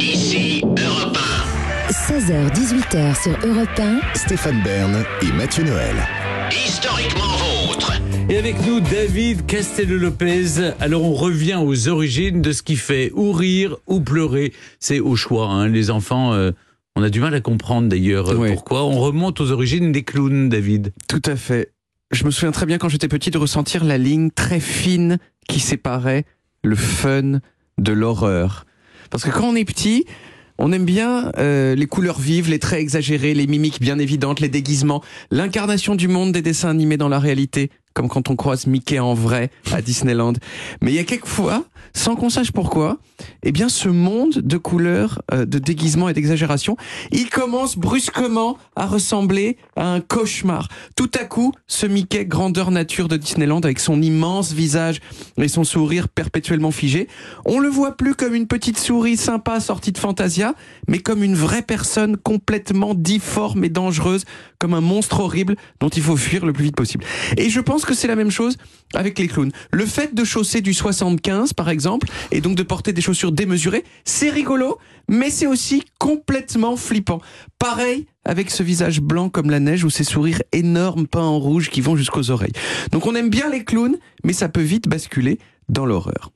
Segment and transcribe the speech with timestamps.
[0.00, 1.18] Ici Europe
[1.90, 4.00] 16h-18h sur Europe 1.
[4.14, 5.94] Stéphane Bern et Mathieu Noël.
[6.46, 6.48] 1.
[6.50, 7.36] Historiquement
[7.68, 7.92] vôtre.
[8.28, 10.72] Et avec nous, David Castello-Lopez.
[10.80, 14.52] Alors, on revient aux origines de ce qui fait ou rire ou pleurer.
[14.78, 15.46] C'est au choix.
[15.48, 15.68] hein.
[15.68, 16.50] Les enfants, euh,
[16.96, 18.52] on a du mal à comprendre d'ailleurs euh, Ouais.
[18.52, 18.84] pourquoi.
[18.84, 20.92] On remonte aux origines des clowns, David.
[21.08, 21.72] Tout à fait.
[22.10, 25.60] Je me souviens très bien quand j'étais petit de ressentir la ligne très fine qui
[25.60, 26.24] séparait
[26.64, 27.38] le fun
[27.78, 28.64] de l'horreur.
[29.10, 30.06] Parce que quand on est petit,
[30.58, 34.48] on aime bien euh, les couleurs vives, les traits exagérés, les mimiques bien évidentes, les
[34.48, 38.98] déguisements, l'incarnation du monde des dessins animés dans la réalité, comme quand on croise Mickey
[38.98, 40.34] en vrai à Disneyland.
[40.82, 42.98] Mais il y a quelques fois, sans qu'on sache pourquoi,
[43.42, 46.76] eh bien ce monde de couleurs, euh, de déguisements et d'exagération,
[47.10, 50.68] il commence brusquement à ressembler à un cauchemar.
[50.96, 55.00] Tout à coup, ce Mickey grandeur nature de Disneyland avec son immense visage
[55.36, 57.08] et son sourire perpétuellement figé,
[57.44, 60.54] on le voit plus comme une petite souris sympa sortie de Fantasia,
[60.88, 64.24] mais comme une vraie personne complètement difforme et dangereuse,
[64.58, 67.04] comme un monstre horrible dont il faut fuir le plus vite possible.
[67.36, 68.56] Et je pense que c'est la même chose
[68.94, 69.52] avec les clowns.
[69.72, 71.79] Le fait de chausser du 75, par exemple,
[72.30, 74.78] et donc de porter des chaussures démesurées, c'est rigolo,
[75.08, 77.20] mais c'est aussi complètement flippant.
[77.58, 81.70] Pareil avec ce visage blanc comme la neige ou ces sourires énormes peints en rouge
[81.70, 82.52] qui vont jusqu'aux oreilles.
[82.92, 86.30] Donc on aime bien les clowns, mais ça peut vite basculer dans l'horreur.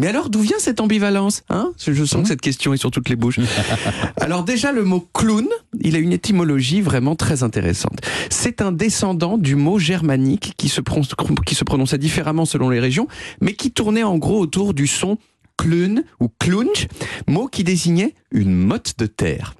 [0.00, 1.72] Mais alors, d'où vient cette ambivalence hein?
[1.78, 3.38] Je sens que cette question est sur toutes les bouches.
[4.20, 5.46] Alors déjà, le mot clown,
[5.80, 8.00] il a une étymologie vraiment très intéressante.
[8.28, 11.02] C'est un descendant du mot germanique qui se, pron-
[11.46, 13.06] qui se prononçait différemment selon les régions,
[13.40, 15.16] mais qui tournait en gros autour du son
[15.56, 16.88] clun ou clunch,
[17.28, 19.54] mot qui désignait une motte de terre.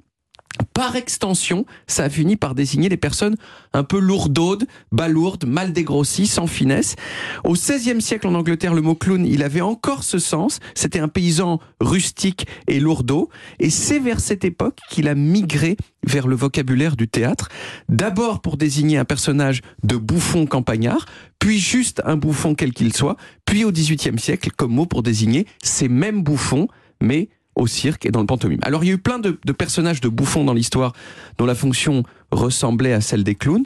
[0.75, 3.37] Par extension, ça a fini par désigner les personnes
[3.71, 6.97] un peu lourdaudes, balourdes, mal dégrossies, sans finesse.
[7.45, 10.59] Au XVIe siècle en Angleterre, le mot clown, il avait encore ce sens.
[10.73, 13.29] C'était un paysan rustique et lourdeau.
[13.59, 17.47] Et c'est vers cette époque qu'il a migré vers le vocabulaire du théâtre.
[17.87, 21.05] D'abord pour désigner un personnage de bouffon campagnard,
[21.39, 25.47] puis juste un bouffon quel qu'il soit, puis au XVIIIe siècle comme mot pour désigner
[25.63, 26.67] ces mêmes bouffons,
[27.01, 28.59] mais au cirque et dans le pantomime.
[28.63, 30.93] Alors il y a eu plein de, de personnages de bouffons dans l'histoire
[31.37, 33.63] dont la fonction ressemblait à celle des clowns,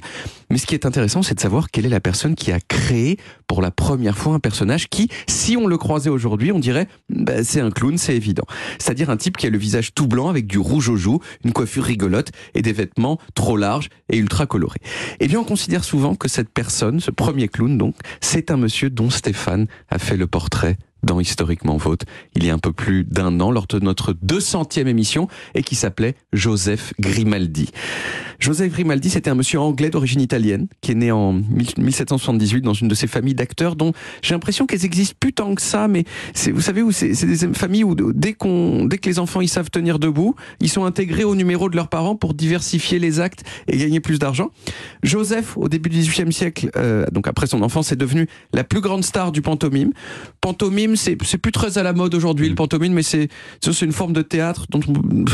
[0.49, 3.17] mais ce qui est intéressant c'est de savoir quelle est la personne qui a créé
[3.47, 7.43] pour la première fois un personnage qui, si on le croisait aujourd'hui, on dirait bah,
[7.43, 8.45] c'est un clown, c'est évident.
[8.77, 11.51] C'est-à-dire un type qui a le visage tout blanc avec du rouge aux joues, une
[11.51, 14.81] coiffure rigolote et des vêtements trop larges et ultra colorés.
[15.19, 18.89] Eh bien on considère souvent que cette personne, ce premier clown donc, c'est un monsieur
[18.89, 22.05] dont Stéphane a fait le portrait dans Historiquement Vôtre,
[22.35, 25.75] il y a un peu plus d'un an, lors de notre 200e émission, et qui
[25.75, 27.69] s'appelait Joseph Grimaldi.
[28.39, 32.87] Joseph Grimaldi, c'était un monsieur anglais d'origine italienne, qui est né en 1778 dans une
[32.87, 33.91] de ces familles d'acteurs dont
[34.21, 37.25] j'ai l'impression qu'elles existent plus tant que ça, mais c'est, vous savez où c'est, c'est
[37.25, 40.85] des familles où dès qu'on, dès que les enfants ils savent tenir debout, ils sont
[40.85, 44.51] intégrés au numéro de leurs parents pour diversifier les actes et gagner plus d'argent.
[45.03, 48.79] Joseph, au début du XVIIIe siècle, euh, donc après son enfance, est devenu la plus
[48.81, 49.91] grande star du pantomime.
[50.41, 53.27] Pantomime, c'est, c'est plus très à la mode aujourd'hui le pantomime, mais c'est,
[53.61, 55.25] c'est une forme de théâtre dont on-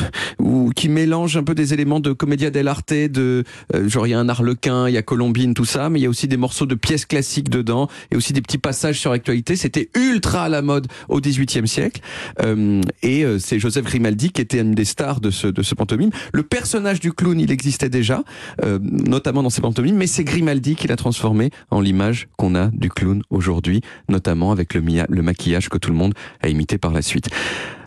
[0.43, 4.13] ou qui mélange un peu des éléments de commedia dell'arte, de euh, genre il y
[4.13, 6.37] a un arlequin, il y a Colombine, tout ça, mais il y a aussi des
[6.37, 9.55] morceaux de pièces classiques dedans et aussi des petits passages sur l'actualité.
[9.55, 12.01] C'était ultra à la mode au XVIIIe siècle.
[12.41, 15.75] Euh, et euh, c'est Joseph Grimaldi qui était une des stars de ce, de ce
[15.75, 16.09] pantomime.
[16.33, 18.23] Le personnage du clown, il existait déjà,
[18.63, 22.67] euh, notamment dans ces pantomimes, mais c'est Grimaldi qui l'a transformé en l'image qu'on a
[22.67, 26.91] du clown aujourd'hui, notamment avec le, le maquillage que tout le monde a imité par
[26.91, 27.29] la suite.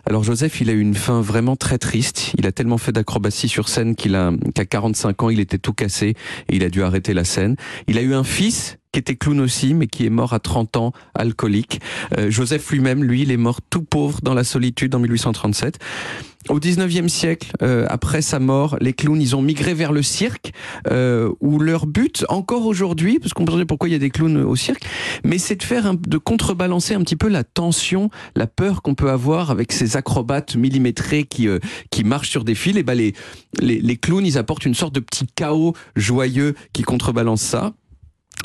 [0.09, 2.31] Alors Joseph, il a eu une fin vraiment très triste.
[2.39, 5.73] Il a tellement fait d'acrobatie sur scène qu'il a, qu'à 45 ans, il était tout
[5.73, 6.15] cassé
[6.49, 7.55] et il a dû arrêter la scène.
[7.87, 10.77] Il a eu un fils qui était clown aussi, mais qui est mort à 30
[10.77, 11.79] ans, alcoolique.
[12.17, 15.77] Euh, Joseph lui-même, lui, il est mort tout pauvre dans la solitude en 1837.
[16.47, 20.53] Au 19e siècle, euh, après sa mort, les clowns, ils ont migré vers le cirque,
[20.89, 24.37] euh, où leur but, encore aujourd'hui, parce qu'on peut pourquoi il y a des clowns
[24.37, 24.83] au cirque,
[25.23, 28.95] mais c'est de faire un- de contrebalancer un petit peu la tension, la peur qu'on
[28.95, 31.59] peut avoir avec ces acrobates millimétrés qui euh,
[31.91, 32.77] qui marchent sur des fils.
[32.77, 33.13] Et ben les,
[33.59, 37.73] les les clowns, ils apportent une sorte de petit chaos joyeux qui contrebalance ça.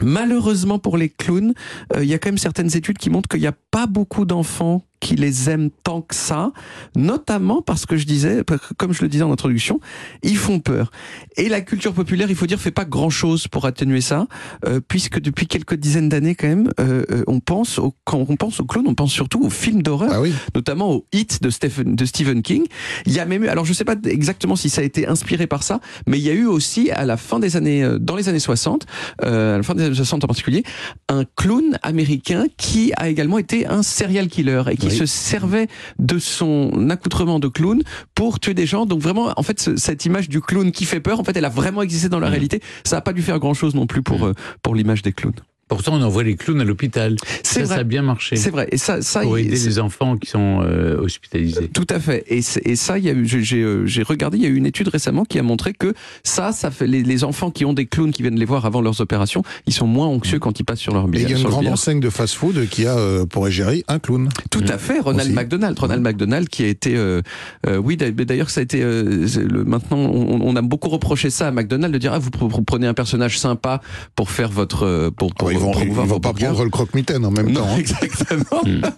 [0.03, 1.55] Malheureusement pour les clowns,
[1.95, 4.25] euh, il y a quand même certaines études qui montrent qu'il n'y a pas beaucoup
[4.25, 6.51] d'enfants qui les aiment tant que ça,
[6.97, 8.43] notamment parce que je disais,
[8.79, 9.81] comme je le disais en introduction,
[10.23, 10.91] ils font peur.
[11.37, 14.27] Et la culture populaire, il faut dire, fait pas grand-chose pour atténuer ça,
[14.67, 18.37] euh, puisque depuis quelques dizaines d'années quand même, euh, euh, on pense, au, quand on
[18.37, 20.33] pense aux clowns, on pense surtout aux films d'horreur Ah oui.
[20.55, 22.65] notamment au hit de Stephen, de Stephen King.
[23.05, 25.47] Il y a même eu, alors je sais pas exactement si ça a été inspiré
[25.47, 28.31] par ça, mais il y a eu aussi à la fin des années, dans les
[28.31, 28.87] années 60,
[29.23, 30.63] euh, à la fin des années 60 en particulier,
[31.11, 34.94] un clown américain qui a également été un serial killer et qui Oui.
[34.95, 34.99] Oui.
[34.99, 35.69] se servait
[35.99, 37.83] de son accoutrement de clown
[38.15, 38.87] pour tuer des gens.
[38.87, 41.45] Donc vraiment, en fait, ce- cette image du clown qui fait peur, en fait, elle
[41.45, 42.61] a vraiment existé dans la réalité.
[42.85, 44.33] Ça n'a pas dû faire grand-chose non plus pour, euh,
[44.63, 45.35] pour l'image des clowns.
[45.69, 47.17] Pourtant, on envoie les clowns à l'hôpital.
[47.43, 47.75] C'est Ça, vrai.
[47.77, 48.37] ça a bien marché.
[48.37, 48.69] C'est vrai.
[48.71, 51.69] Et ça, ça, Pour il- aider les enfants qui sont euh, hospitalisés.
[51.69, 52.25] Tout à fait.
[52.29, 54.51] Et, et ça, il y a eu, j'ai- j'ai euh, j'ai regardé, il y a
[54.51, 57.65] eu une étude récemment qui a montré que ça, ça fait les, les enfants qui
[57.65, 60.59] ont des clowns qui viennent les voir avant leurs opérations, ils sont moins anxieux quand
[60.61, 61.25] ils passent sur leur Et billet.
[61.25, 61.73] il y a une grande billard.
[61.75, 64.29] enseigne de fast-food qui a euh, pour égérie un clown.
[64.51, 65.37] Tout à fait, Ronald Aussi.
[65.37, 65.79] McDonald.
[65.79, 67.23] Ronald McDonald qui a été, euh,
[67.67, 71.49] euh, oui, d'ailleurs ça a été, euh, le, maintenant on, on a beaucoup reproché ça
[71.49, 73.81] à McDonald de dire ah vous pr- vous prenez un personnage sympa
[74.15, 77.25] pour faire votre, pour, pour ils vont, ils, promouvoir ils vont pas prendre le croque-mitaine
[77.25, 77.69] en même Non, temps.
[77.75, 77.79] hein.
[77.79, 78.45] exactement.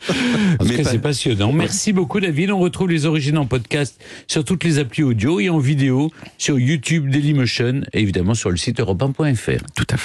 [0.59, 1.53] En tout Mais c'est passionnant.
[1.53, 2.51] Merci beaucoup, David.
[2.51, 6.59] On retrouve les origines en podcast sur toutes les applis audio et en vidéo sur
[6.59, 9.61] YouTube Dailymotion et évidemment sur le site europe1.fr.
[9.75, 10.05] Tout à fait.